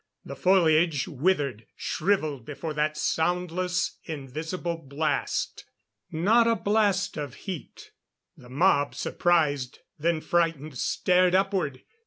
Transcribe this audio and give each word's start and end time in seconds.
The 0.25 0.35
foliage 0.35 1.07
withered, 1.07 1.67
shriveled 1.75 2.43
before 2.43 2.73
that 2.73 2.97
soundless, 2.97 3.99
invisible 4.05 4.77
blast. 4.77 5.65
Not 6.11 6.47
a 6.47 6.55
blast 6.55 7.17
of 7.17 7.35
heat. 7.45 7.91
The 8.35 8.49
mob, 8.49 8.95
surprised, 8.95 9.77
then 9.99 10.19
frightened, 10.19 10.79
stared 10.79 11.35
upward. 11.35 11.83